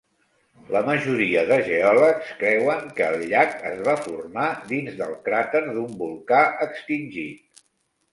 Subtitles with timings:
[0.75, 5.93] La majoria de geòlegs creuen que el llac es va formar dins del cràter d'un
[6.01, 7.61] volcà extingit.